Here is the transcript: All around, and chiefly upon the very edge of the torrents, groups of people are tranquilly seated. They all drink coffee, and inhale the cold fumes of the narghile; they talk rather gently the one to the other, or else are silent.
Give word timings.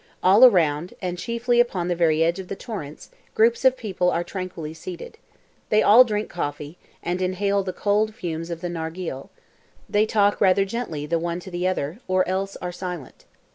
All 0.23 0.43
around, 0.43 0.95
and 0.99 1.15
chiefly 1.19 1.59
upon 1.59 1.87
the 1.87 1.95
very 1.95 2.23
edge 2.23 2.39
of 2.39 2.47
the 2.47 2.55
torrents, 2.55 3.11
groups 3.35 3.63
of 3.63 3.77
people 3.77 4.09
are 4.09 4.23
tranquilly 4.23 4.73
seated. 4.73 5.19
They 5.69 5.83
all 5.83 6.03
drink 6.03 6.27
coffee, 6.27 6.79
and 7.03 7.21
inhale 7.21 7.61
the 7.61 7.71
cold 7.71 8.15
fumes 8.15 8.49
of 8.49 8.61
the 8.61 8.67
narghile; 8.69 9.29
they 9.87 10.07
talk 10.07 10.41
rather 10.41 10.65
gently 10.65 11.05
the 11.05 11.19
one 11.19 11.39
to 11.41 11.51
the 11.51 11.67
other, 11.67 11.99
or 12.07 12.27
else 12.27 12.55
are 12.57 12.71
silent. 12.71 13.25